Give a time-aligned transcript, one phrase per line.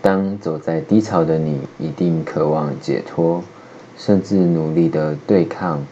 [0.00, 3.42] 当走在低潮的你，一定渴望解脱，
[3.96, 5.84] 甚至努力的对抗，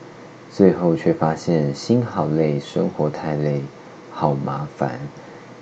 [0.52, 3.61] 最后却发现心好累，生活太累，
[4.12, 5.00] 好麻烦，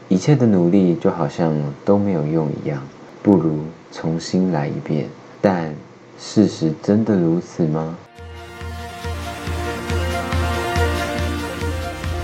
[0.08, 1.54] 一切的努力就好像
[1.86, 2.82] 都没有用一样，
[3.22, 3.60] 不如
[3.90, 5.08] 重新来一遍。
[5.40, 5.74] 但
[6.18, 7.96] 事实真的如此吗？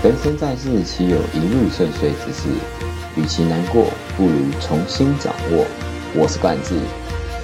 [0.03, 2.49] 人生在世，岂有一路顺遂之事？
[3.15, 3.85] 与其难过，
[4.15, 5.65] 不如重新掌握。
[6.13, 6.75] 我是冠志，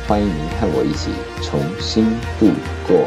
[0.05, 1.09] 欢迎您和我一起
[1.41, 2.03] 重新
[2.37, 2.47] 度
[2.85, 3.05] 过。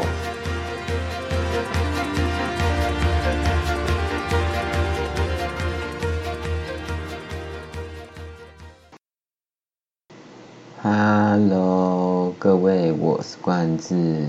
[10.81, 14.25] Hello，各位，我是冠志。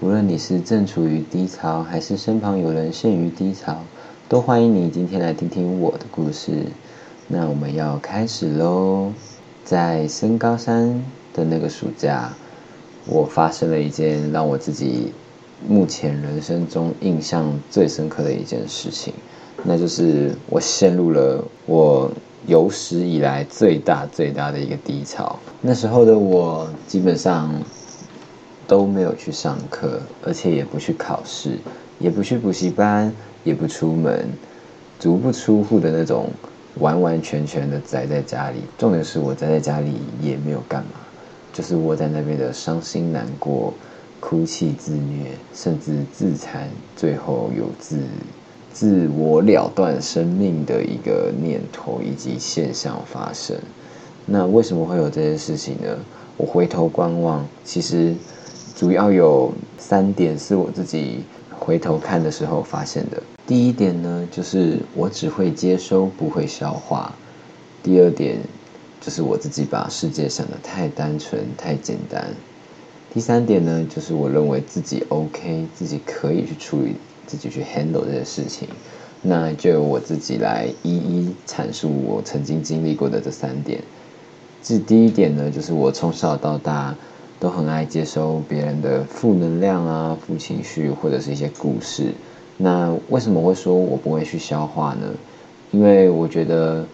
[0.00, 3.76] 不论你是正处于低潮，还是身旁有人陷于低潮，
[4.26, 6.64] 都欢迎你今天来听听我的故事。
[7.28, 9.12] 那我们要开始喽。
[9.66, 12.32] 在升高三的那个暑假，
[13.04, 15.12] 我发生了一件让我自己
[15.68, 19.12] 目前人生中印象最深刻的一件事情，
[19.64, 22.08] 那就是我陷入了我
[22.46, 25.36] 有史以来最大最大的一个低潮。
[25.60, 27.52] 那时候的我基本上
[28.68, 31.58] 都没有去上课，而且也不去考试，
[31.98, 34.28] 也不去补习班，也不出门，
[35.00, 36.30] 足不出户的那种。
[36.80, 41.00] 完完全全的宅在家里，重点是我宅在家里也没有干嘛，
[41.52, 43.72] 就是窝在那边的伤心难过、
[44.20, 47.98] 哭泣自虐，甚至自残，最后有自
[48.72, 53.56] 自我了断生命的一个念头以及现象发生。
[54.26, 55.96] 那为什么会有这件事情呢？
[56.36, 58.14] 我回头观望，其实
[58.74, 63.22] 主要有三点是我自己回头看的时候发现的。
[63.46, 67.14] 第一点呢，就是我只会接收，不会消化。
[67.80, 68.38] 第二点，
[69.00, 72.34] 就是我自己把世界想的太单纯、太简单。
[73.14, 78.66] 第三点呢，就是我认为自己 OK，自己可以去处理，自己去 handle 这些事情。
[79.22, 83.80] 那就由我自己来一一阐述我曾经经历过的这三点。
[84.60, 86.94] 这第一点呢，就是我从小到大
[87.38, 92.12] 都很爱接收别人的负能量啊、负情绪或者是一些故事。
[92.58, 95.06] 那为什么会说我不会去消化呢？
[95.72, 96.84] 因为我觉得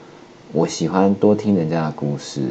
[0.52, 2.42] 我喜欢多听人家的故事。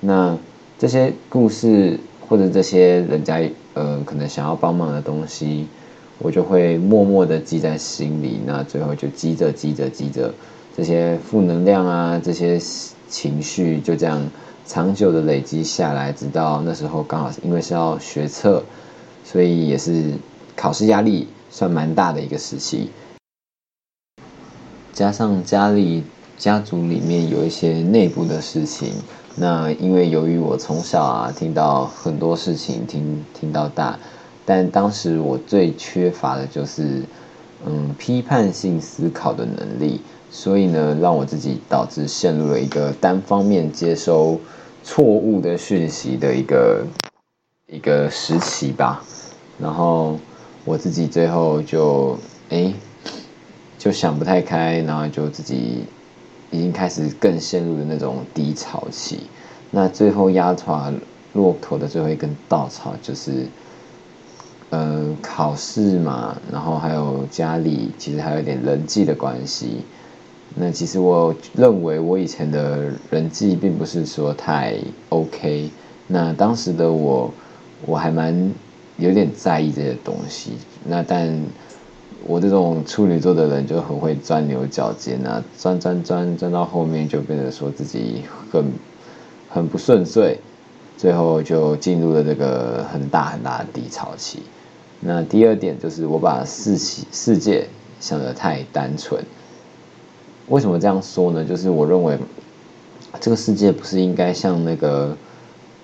[0.00, 0.36] 那
[0.78, 3.40] 这些故事或者这些人家
[3.74, 5.66] 呃可能想要帮忙的东西，
[6.18, 8.40] 我就会默默的记在心里。
[8.44, 10.32] 那最后就积着积着积着，
[10.76, 12.60] 这些负能量啊，这些
[13.08, 14.20] 情绪就这样
[14.66, 18.62] 长久的累积下来，直到那时候刚好因为是要学测，
[19.24, 20.12] 所以也是
[20.54, 21.28] 考试压力。
[21.50, 22.90] 算蛮大的一个时期，
[24.92, 26.04] 加上家里
[26.36, 28.92] 家族里面有一些内部的事情，
[29.36, 33.98] 那因为由于我从小啊听到很多事情，听听到大，
[34.44, 37.02] 但当时我最缺乏的就是
[37.66, 44.38] 嗯批判性思考的能力，所以呢让我自己导致陷入了一个单方面接收
[44.84, 46.86] 错误的讯息的一个
[47.66, 49.02] 一个时期吧，
[49.58, 50.18] 然后。
[50.68, 52.18] 我自己最后就
[52.50, 52.70] 哎，
[53.78, 55.84] 就想不太开，然后就自己
[56.50, 59.20] 已经开始更陷入了那种低潮期。
[59.70, 60.92] 那最后压垮
[61.32, 63.46] 骆驼的最后一根稻草就是，
[64.68, 69.78] 呃，考试嘛，然后还有家里其实还有点人际的关系。
[70.54, 74.76] 那其实我认为我以前的人际并不是说太
[75.08, 75.70] OK。
[76.06, 77.32] 那当时的我，
[77.86, 78.52] 我还蛮。
[78.98, 80.52] 有点在意这些东西，
[80.84, 81.40] 那但
[82.26, 88.64] 我这种处女座的人就很会钻牛角尖啊，钻钻钻钻到后面就变得说自己很
[89.48, 90.38] 很不顺遂，
[90.96, 94.42] 最后就进入了这个很大很大的低潮期。
[94.98, 97.68] 那第二点就是我把世世世界
[98.00, 99.24] 想得太单纯。
[100.48, 101.44] 为什么这样说呢？
[101.44, 102.18] 就是我认为
[103.20, 105.16] 这个世界不是应该像那个，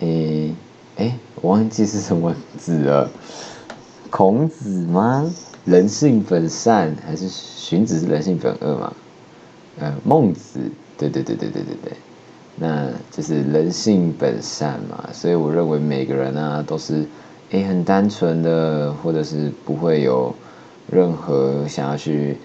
[0.00, 0.52] 诶。
[0.96, 3.10] 哎，我忘记是什么子了，
[4.10, 5.28] 孔子吗？
[5.64, 8.92] 人性本善，还是荀子是人性本恶嘛？
[9.80, 10.60] 呃，孟子，
[10.96, 11.92] 对对对对对对对，
[12.54, 15.08] 那就是人性本善嘛。
[15.12, 17.04] 所以我认为每个人啊都是
[17.50, 20.32] 哎很单纯的，或者是不会有
[20.92, 22.36] 任何想要去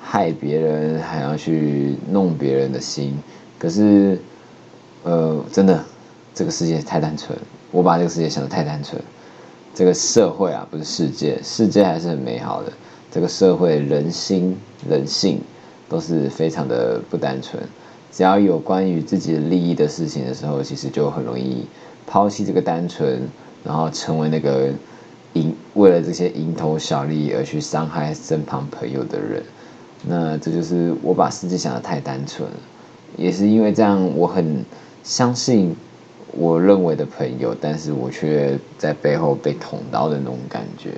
[0.00, 3.18] 害别人，还要去弄别人的心。
[3.58, 4.18] 可是，
[5.02, 5.84] 呃，真的，
[6.34, 7.36] 这个世界太单纯。
[7.70, 9.00] 我把这个世界想的太单纯，
[9.74, 12.72] 这个社会啊，不是世界，世界还是很美好的。
[13.10, 14.56] 这个社会人心、
[14.88, 15.40] 人性
[15.88, 17.62] 都是非常的不单纯。
[18.10, 21.66] 只要有关于自己的利益的事情的时候，其实就很容易
[22.06, 23.28] 抛弃这个单纯，
[23.62, 24.70] 然后成为那个
[25.34, 29.42] 蝇为了这些蝇头小利而去伤害身旁朋友的人。
[30.06, 32.56] 那这就是我把世界想的太单纯了，
[33.16, 34.64] 也是因为这样，我很
[35.02, 35.76] 相信
[36.32, 40.90] 我认为的朋友，但是我却在背后被捅刀的那种感觉。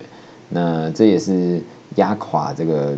[0.49, 1.61] 那这也是
[1.97, 2.97] 压垮这个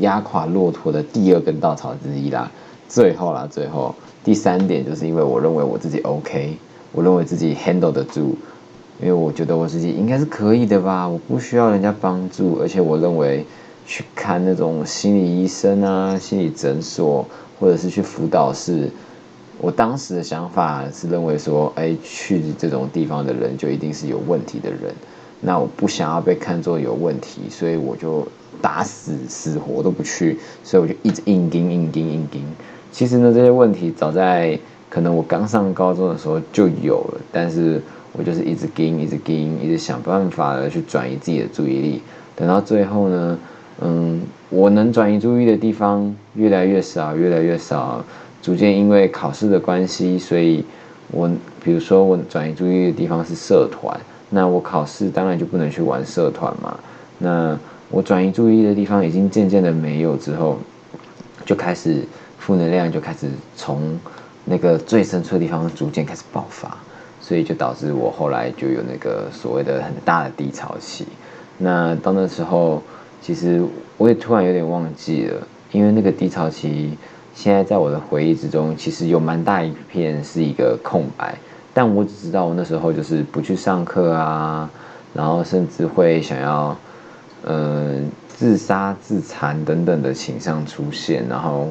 [0.00, 2.50] 压垮骆驼的第二根稻草之一啦。
[2.88, 3.94] 最后啦，最后
[4.24, 6.56] 第三点就是因为我认为我自己 OK，
[6.92, 8.36] 我认为自己 handle 得住，
[9.00, 13.44] 因为我觉得我自己应该是可以的吧，我不需要人家帮助，而且我认为。
[13.90, 17.26] 去看那种心理医生啊、心理诊所，
[17.58, 18.90] 或者是去辅导室。
[19.60, 24.94] 我当时的想法是认为说，哎，去这种地方的人就一定是有问题的人。
[25.40, 28.26] 那我不想要被看作有问题，所以我就
[28.62, 30.38] 打死死活都不去。
[30.62, 32.42] 所以我就一直硬盯、硬盯、硬盯。
[32.92, 34.58] 其实呢，这些问题早在
[34.88, 37.82] 可能我刚上高中的时候就有了，但是
[38.12, 42.02] 我就是一直盯、一直盯、一直想办法的去转移自己的注意力。
[42.36, 43.38] 等到最后呢？
[43.80, 48.04] 嗯，我能转移注意的地方越来越少，越来越少。
[48.42, 50.64] 逐渐因为考试的关系，所以
[51.10, 51.30] 我
[51.62, 53.98] 比如说我转移注意的地方是社团，
[54.30, 56.78] 那我考试当然就不能去玩社团嘛。
[57.18, 57.58] 那
[57.90, 60.58] 我转移注意的地方已经渐渐的没有之后，
[61.44, 62.02] 就开始
[62.38, 63.98] 负能量就开始从
[64.44, 66.76] 那个最深处的地方逐渐开始爆发，
[67.20, 71.06] 所以就导致我后来就有那个所谓的很大的低潮期。
[71.58, 72.82] 那到那时候。
[73.20, 73.60] 其实
[73.96, 76.96] 我也突然有点忘记了，因为那个低潮期，
[77.38, 81.38] 现在在我的回忆之中，其实有蛮大一片是一个空白。
[81.72, 84.68] 但我只知道我那时候就是不去上课啊，
[85.14, 86.76] 然后甚至会想要，
[87.44, 91.68] 嗯，自杀、自残等等的倾向出现，然后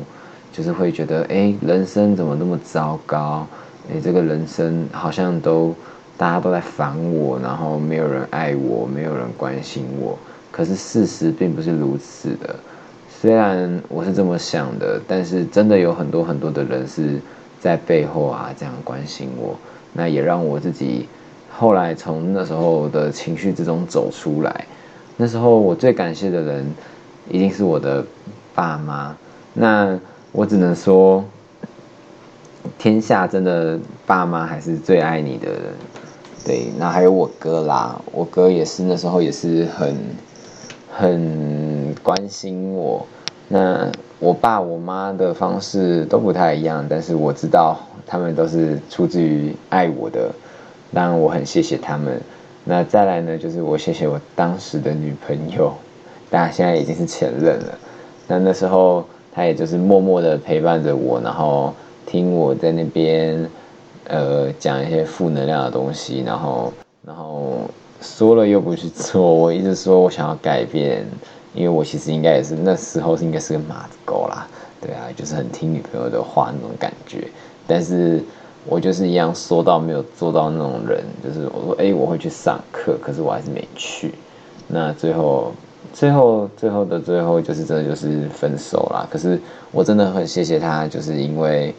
[0.53, 3.45] 就是会觉得，哎，人生怎么那么糟糕？
[3.91, 5.75] 哎，这个人生好像都
[6.15, 10.17] 大家都在烦我，然后没有人爱我，没有人关心我。
[10.49, 12.55] 可是事实并不是如此的，
[13.19, 17.19] 虽然我是这么想的，但是真的有很多很多的人是
[17.59, 19.55] 在背后啊这样关心我，
[19.93, 21.07] 那也让我自己
[21.49, 24.65] 后来从那时候的情绪之中走出来。
[25.15, 26.63] 那时候我最感谢的人
[27.27, 28.05] 一定是我的
[28.53, 29.17] 爸妈，
[29.55, 29.99] 那
[30.31, 31.25] 我只能说，
[32.77, 35.61] 天下真的爸妈还是最爱你的人。
[36.45, 39.95] 对，那还有我哥啦，我哥也是那时候也是很。
[40.99, 41.76] 很
[42.07, 43.05] 关心我，
[43.49, 50.31] 那我爸我妈的方式都不太一样，但是我知道他们都是出自于爱我的，
[50.93, 52.17] 当然我很谢谢他们。
[52.63, 55.73] 那再来呢，就是我谢谢我当时的女朋友，
[56.29, 57.77] 当然现在已经是前任了。
[58.25, 61.73] 那那时候她也就是默默的陪伴着我，然后
[62.05, 63.45] 听我在那边
[64.07, 66.71] 呃讲一些负能量的东西，然后
[67.05, 67.57] 然后。
[67.99, 71.03] 说了又不去做，我一直说我想要改变，
[71.57, 74.47] 因为我其实应该也是那时候是应该是个马子狗啦，
[74.79, 77.27] 对啊，就是很听女朋友的话那种感觉。
[77.65, 78.23] 但是
[78.65, 84.13] 我就是一样说到没有做到那种人，就是我说哎我会去上课，可是我还是没去。
[84.67, 85.51] 那最后
[85.93, 89.07] 最后最后的最后就是真的就是分手啦。
[89.09, 91.73] 可是我真的很谢谢他，就是因为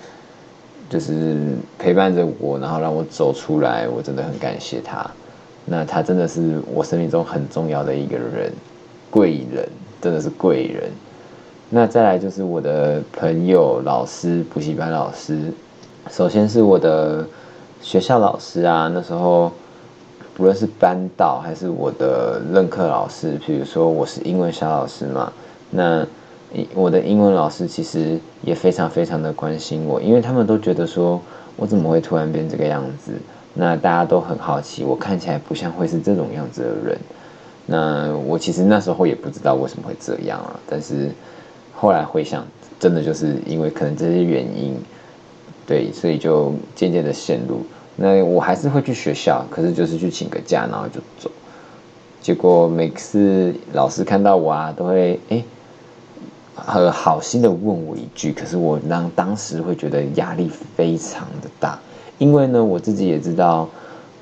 [0.91, 1.37] 就是
[1.79, 5.07] 陪伴着我，然后让我走出来，我真的很感谢他。
[5.67, 8.51] 那他真的是我生命中很重要的一个人，
[9.11, 9.69] 贵人，
[10.01, 10.91] 真的是贵人。
[11.71, 15.53] 那再来就是我的朋友、老师、补习班老师。
[16.11, 17.27] 首先是我的
[17.83, 19.53] 学校老师啊，那时候
[20.35, 25.31] 不论是班导还是我的任课老师，比如说我是英文小老师嘛，
[25.71, 26.07] 那
[26.75, 31.21] 我的英文老师其实也非常非常的关心我，因为他们都觉得说
[31.57, 33.13] 我怎么会突然变这个样子。
[33.53, 36.99] 那大家都很好奇，我看起来不像会是这种样子的人。
[37.71, 40.59] 那我其实那时候也不知道为什么会这样啊。
[40.67, 41.11] 但是
[41.75, 42.43] 后来回想，
[42.81, 44.75] 真的就是因为可能这些原因，
[45.67, 47.61] 对，所以就渐渐的陷入。
[47.95, 51.31] 那我还是会去学校，可是就是去请个假，然后就走。
[52.23, 55.45] 结果每次老师看到我啊，都会哎，
[56.55, 61.79] 很好心的问我一句，可是我让当时会觉得压力非常的大。
[62.19, 63.69] 因为呢，我自己也知道，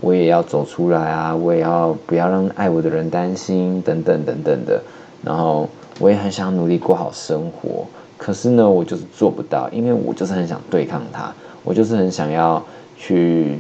[0.01, 4.83] 我也要走出来啊，我也要不要让爱我的人担心，等等等等的。
[5.23, 7.87] 然后我也很想努力过好生活，
[8.17, 11.33] 可是呢，我就是做不到，因为我就是很想对抗他，
[11.65, 12.63] 我就是很想要
[12.97, 13.59] 去，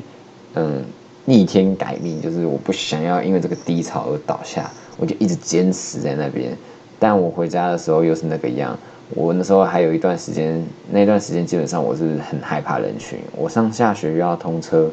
[0.54, 0.84] 嗯，
[1.24, 6.56] 逆天改命，就是我不想要因为这个低潮而倒下，我就一直坚持在那边。
[6.98, 8.76] 但我回家的时候又是那个样。
[9.14, 13.18] 我那时候还有一段时间，那段时间基本上我是很害怕人群。
[13.36, 14.90] 我上下学又要通车，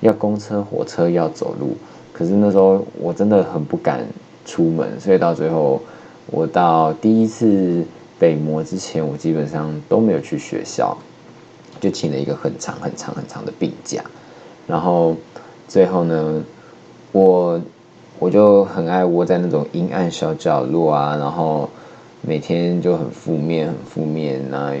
[0.00, 1.76] 要公车、火车，要走路。
[2.12, 4.04] 可是那时候我真的很不敢
[4.44, 5.80] 出门，所以到最后，
[6.26, 7.84] 我到第一次
[8.18, 10.96] 北模之前，我基本上都没有去学校，
[11.80, 14.02] 就请了一个很长、很长、很长的病假。
[14.66, 15.16] 然后
[15.68, 16.44] 最后呢，
[17.12, 17.60] 我
[18.18, 21.68] 我就很爱窝在那种阴暗小角落啊，然后
[22.20, 24.74] 每天就很负面、很负面那。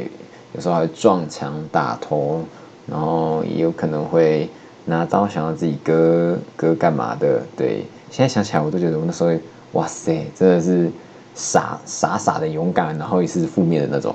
[0.52, 2.40] 有时候还撞墙打头，
[2.88, 4.50] 然后也有可能会
[4.90, 7.40] 拿刀想要自己割割干嘛的。
[7.56, 9.30] 对，现在想起来我都觉得我那时候，
[9.72, 10.90] 哇塞，真的是
[11.34, 14.14] 傻傻傻的勇敢，然后也是负面的那种。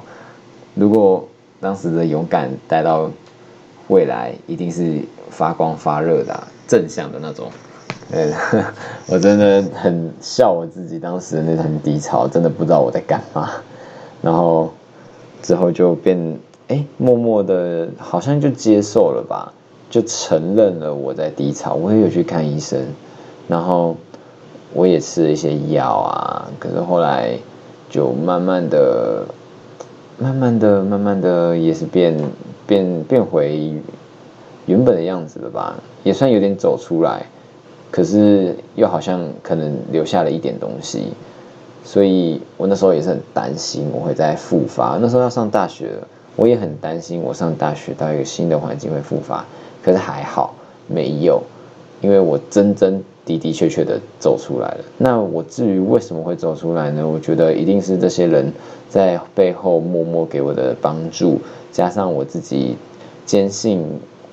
[0.76, 1.28] 如果
[1.60, 3.10] 当时的勇敢带到
[3.88, 5.02] 未来，一定是
[5.32, 7.50] 发光发热的，正向的那种。
[8.12, 8.32] 嗯，
[9.08, 13.50] 我真的很笑我自己当时的那很低潮，真的不知道我在干嘛，
[14.22, 14.72] 然后。
[15.42, 16.40] 之后就变
[16.70, 19.54] 哎，默默的，好像就接受了吧，
[19.90, 21.76] 就承认了我在低潮。
[21.76, 22.80] 我也有去看医生，
[23.48, 23.96] 然后
[24.74, 26.50] 我也吃了一些药啊。
[26.60, 27.38] 可是后来
[27.90, 29.26] 就慢慢的、
[30.18, 32.18] 慢慢的、慢慢的，也是变
[32.66, 33.74] 变变回
[34.66, 37.26] 原本的样子了吧，也算有点走出来。
[37.92, 41.14] 可是又好像可能留下了一点东西。
[41.86, 44.98] 所以我那时候也是很担心我会再复发。
[45.00, 49.46] 那时候要上大学了，我也很担心我上大学到一个新的环境会复发。
[49.84, 50.56] 可是还好
[50.88, 51.42] 没有，
[52.02, 54.78] 因为我真真的的确确的走出来了。
[54.98, 57.08] 那我至于为什么会走出来呢？
[57.08, 58.52] 我觉得一定是这些人
[58.90, 61.40] 在背后默默给我的帮助，
[61.72, 62.76] 加上我自己
[63.26, 63.86] 坚信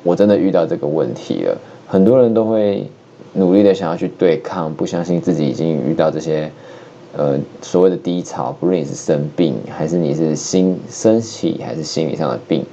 [0.03, 1.57] 我真的遇到这个问题了。
[1.87, 2.87] 很多人都会
[3.35, 6.51] 努力的想要去对抗，不相信自己已经遇到这些。
[7.15, 12.65] 呃，所谓的低潮，不论你是生病，还是你是心身体，还是心理上的病，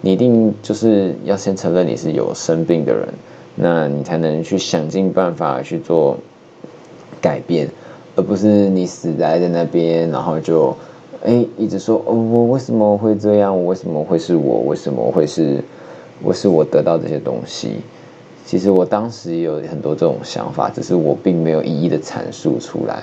[0.00, 3.08] 你一定就是要先承认你是有生病的人，
[3.56, 6.16] 那你才能去想尽办法去做
[7.20, 7.68] 改变，
[8.14, 10.72] 而不是你死在在那边，然后就
[11.24, 13.56] 哎一直说哦，我为什么会这样？
[13.56, 14.60] 我为什么会是我？
[14.60, 15.60] 为什么会是
[16.22, 16.32] 我？
[16.32, 17.80] 是我得到这些东西？
[18.46, 23.02] 其实我当时也有很多这种想法，只是我并没有一一的阐述出来。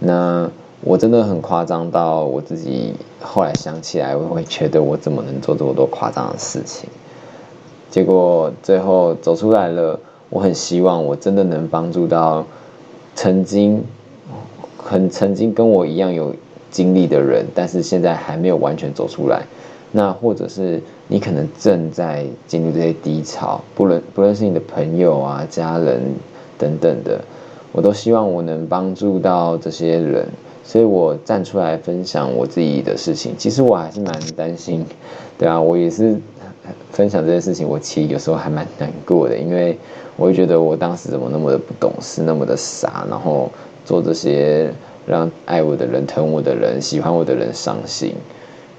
[0.00, 0.50] 那
[0.80, 6.88] 我真的很夸张到我自己后来想起来，我会觉得我怎么能做这么多夸张的事情？
[7.90, 9.98] 结果最后走出来了，
[10.30, 12.44] 我很希望我真的能帮助到
[13.16, 13.82] 曾经
[14.76, 16.32] 很曾经跟我一样有
[16.70, 19.42] 经历的人，但是现在还没有完全走出来。
[19.90, 26.00] 那或者是你可能正在经历这些低潮，不论不论是你的朋友啊、家人
[26.56, 27.20] 等等的。
[27.72, 30.26] 我都希望我能帮助到这些人，
[30.64, 33.34] 所以我站出来分享我自己的事情。
[33.36, 34.84] 其实我还是蛮担心，
[35.38, 36.18] 对啊，我也是
[36.90, 37.68] 分享这件事情。
[37.68, 39.78] 我其实有时候还蛮难过的，因为
[40.16, 43.50] 我会觉得我当时怎么那么的不懂事，那么的傻，然后
[43.84, 44.72] 做这些
[45.06, 48.14] 让爱我的人、疼我的人、喜欢我的人伤心。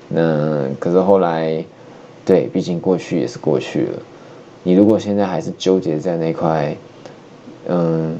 [0.07, 1.63] 那可是后来，
[2.25, 3.99] 对，毕竟过去也是过去了。
[4.63, 6.75] 你如果现在还是纠结在那块，
[7.67, 8.17] 嗯。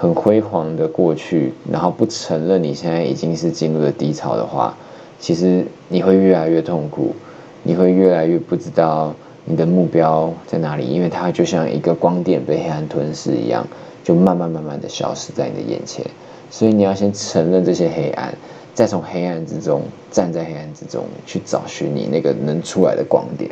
[0.00, 4.74] 很辉煌的过去，然后不承认你现在已经是进入了低潮的话，
[5.18, 7.14] 其实你会越来越痛苦，
[7.62, 9.14] 你会越来越不知道
[9.44, 13.66] 你的目标在哪里，因为它就像一个光点被黑暗吞噬一样，
[14.02, 16.02] 就慢慢慢慢的消失在你的眼前。
[16.50, 18.34] 所以你要先承认这些黑暗，
[18.72, 23.50] 再从黑暗之中站在黑暗之中去找寻你那个能出来的光点。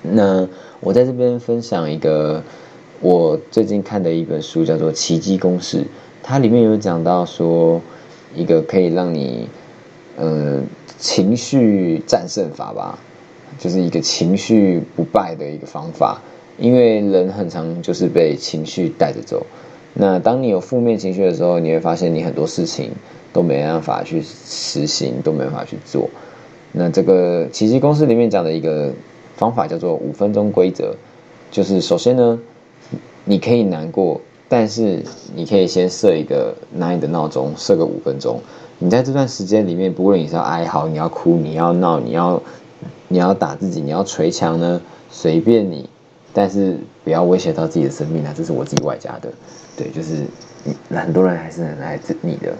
[0.00, 0.46] 那
[0.78, 2.40] 我在这边分享一个。
[3.02, 5.78] 我最近看的一本书叫做《奇迹公式》，
[6.22, 7.80] 它里面有讲到说，
[8.36, 9.48] 一个可以让你，
[10.18, 10.60] 呃，
[10.98, 12.98] 情绪战胜法吧，
[13.58, 16.20] 就是一个情绪不败的一个方法。
[16.58, 19.46] 因为人很常就是被情绪带着走，
[19.94, 22.90] 那当你有负面情绪的时候，你会发现你很多事情
[23.32, 26.10] 都没办法去实行，都没办法去做。
[26.72, 28.92] 那这个《奇迹公式》里面讲的一个
[29.36, 30.94] 方法叫做五分钟规则，
[31.50, 32.38] 就是首先呢。
[33.24, 35.02] 你可以难过，但是
[35.34, 38.40] 你可以先设一个拿你的闹钟，设个五分钟。
[38.78, 42.42] 你在这段时间里面，不论你是要哀嚎，你要哭，你要闹，你要
[43.08, 45.88] 你要打自己，你要捶墙呢，随便你，
[46.32, 48.32] 但是不要威胁到自己的生命啊！
[48.34, 49.30] 这是我自己外加的，
[49.76, 50.24] 对，就是
[50.88, 52.54] 很多人还是很爱你的，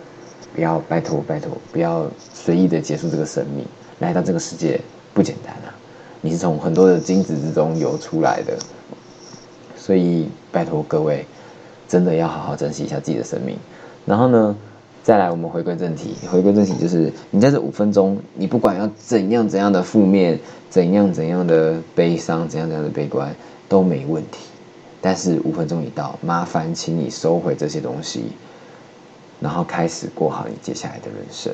[0.55, 3.65] 不要拜托拜托，不要随意的结束这个生命。
[4.01, 4.81] 来到这个世界
[5.15, 5.73] 不简单啊，
[6.21, 8.59] 你是从很多的精子之中游出来的。
[9.91, 11.27] 所以，拜托各位，
[11.89, 13.57] 真的要好好珍惜一下自己的生命。
[14.07, 14.57] 然后呢，
[15.03, 16.15] 再来我们回归正题。
[16.31, 23.35] 回归正题就是，你在这五分钟，你不管要怎样怎样的负面，怎样怎样的悲伤，怎样怎样的悲观，
[23.69, 24.47] 都没问题。
[25.01, 28.27] 但是五分钟一到，麻烦请你收回这些东西，
[29.41, 31.53] 然后开始过好你接下来的人生。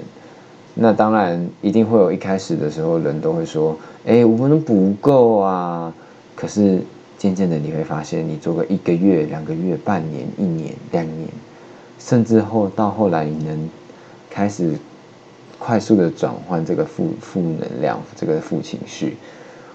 [0.74, 3.74] 那当然一定会有一开始的时候，人都会说
[4.04, 5.90] ：“哎，五分钟不够啊。”
[6.36, 6.82] 可是
[7.18, 11.28] 渐渐的你会发现，你做个一个月、两个月、半年、一年、两年，
[11.98, 13.68] 甚至后到后来，你能
[14.30, 14.74] 开始
[15.58, 19.16] 快速的转换这个负负能量、这个负情绪。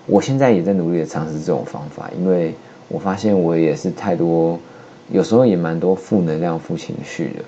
[0.05, 2.53] 我现在也在努力的尝试这种方法，因为。
[2.93, 4.60] 我发现我也是太多，
[5.13, 7.45] 有时候也蛮多负能量、负情绪的。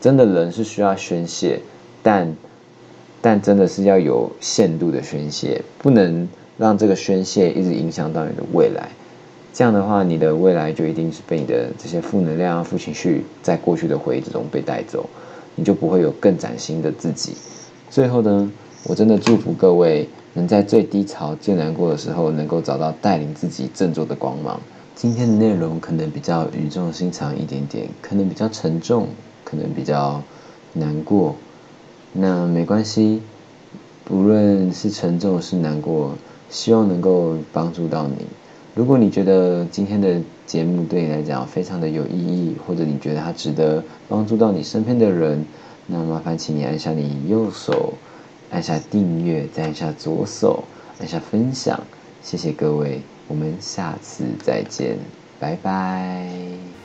[0.00, 1.60] 真的人是需要宣泄，
[2.02, 2.36] 但
[3.22, 6.28] 但真的是要有限度的宣泄，不能
[6.58, 8.88] 让这个宣泄一直影响到你的未来。
[9.52, 15.08] 这样的话，你的未来就一定是被你的这些负能量、负情绪在过去的回忆之中被带走，
[15.56, 17.34] 你就不会有更崭新的自己。
[17.90, 18.50] 最后呢，
[18.84, 24.60] 我真的祝福各位能在最低潮、最难过的时候，能够找到带领自己振作的光芒。
[24.94, 29.08] 今天的内容可能比较语重心长一点点，可能比较沉重，
[29.44, 30.22] 可能比较
[30.74, 31.34] 难过。
[32.12, 33.22] 那没关系，
[34.04, 36.12] 不论是沉重是难过，
[36.48, 38.26] 希望能够帮助到你。
[38.80, 45.44] 如果你觉得今天的节目对你来讲非常的有意义，或者你觉得它值得帮助到你身边的人，
[45.86, 47.92] 那麻烦请你按下你右手，
[48.50, 50.64] 按下订阅，再按下左手，
[50.98, 51.78] 按下分享。
[52.22, 53.02] 谢谢各位。
[53.28, 54.96] 我们下次再见，
[55.38, 56.79] 拜拜。